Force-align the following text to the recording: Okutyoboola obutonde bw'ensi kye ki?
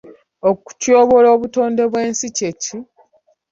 Okutyoboola 0.49 1.27
obutonde 1.35 1.83
bw'ensi 1.91 2.27
kye 2.37 2.51
ki? 2.61 2.77